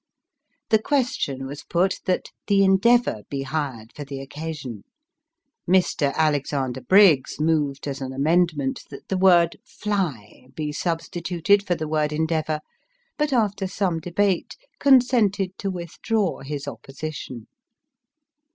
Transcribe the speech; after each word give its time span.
The 0.69 0.81
question 0.81 1.45
was 1.45 1.61
put 1.63 1.99
that" 2.05 2.29
The 2.47 2.63
Endeavour" 2.63 3.21
be 3.29 3.43
hired 3.43 3.93
for 3.93 4.03
the 4.03 4.19
occasion; 4.19 4.81
Mr. 5.69 6.11
Alexander 6.15 6.81
Briggs 6.81 7.39
moved 7.39 7.87
as 7.87 8.01
an 8.01 8.11
amendment, 8.11 8.81
that 8.89 9.09
the 9.09 9.17
word" 9.19 9.57
Fly" 9.79 10.45
be 10.55 10.71
substituted 10.71 11.61
for 11.61 11.75
the 11.75 11.87
word 11.87 12.11
"Endeavour;" 12.11 12.61
but 13.19 13.31
after 13.31 13.67
some 13.67 13.99
debate 13.99 14.55
consented 14.79 15.55
to 15.59 15.69
withdraw 15.69 16.39
his 16.39 16.67
opposition. 16.67 17.45